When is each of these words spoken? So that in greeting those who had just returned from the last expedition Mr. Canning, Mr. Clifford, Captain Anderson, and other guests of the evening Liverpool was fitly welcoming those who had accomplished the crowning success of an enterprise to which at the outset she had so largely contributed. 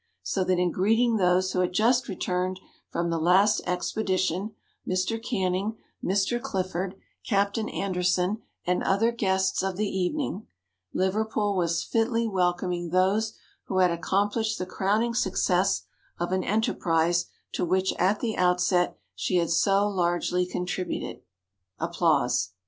So 0.23 0.43
that 0.45 0.57
in 0.57 0.71
greeting 0.71 1.17
those 1.17 1.51
who 1.51 1.59
had 1.59 1.73
just 1.73 2.07
returned 2.09 2.59
from 2.89 3.11
the 3.11 3.19
last 3.19 3.61
expedition 3.67 4.55
Mr. 4.87 5.21
Canning, 5.23 5.77
Mr. 6.03 6.41
Clifford, 6.41 6.95
Captain 7.23 7.69
Anderson, 7.69 8.41
and 8.65 8.81
other 8.81 9.11
guests 9.11 9.61
of 9.61 9.77
the 9.77 9.85
evening 9.87 10.47
Liverpool 10.91 11.55
was 11.55 11.83
fitly 11.83 12.27
welcoming 12.27 12.89
those 12.89 13.33
who 13.65 13.77
had 13.77 13.91
accomplished 13.91 14.57
the 14.57 14.65
crowning 14.65 15.13
success 15.13 15.83
of 16.19 16.31
an 16.31 16.43
enterprise 16.43 17.25
to 17.51 17.63
which 17.63 17.93
at 17.99 18.21
the 18.21 18.35
outset 18.37 18.97
she 19.13 19.35
had 19.35 19.51
so 19.51 19.87
largely 19.87 20.47
contributed. 20.47 21.21